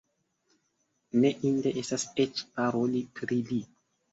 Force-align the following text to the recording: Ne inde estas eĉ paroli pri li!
Ne 1.25 1.31
inde 1.51 1.75
estas 1.83 2.07
eĉ 2.25 2.43
paroli 2.57 3.07
pri 3.21 3.39
li! 3.53 3.61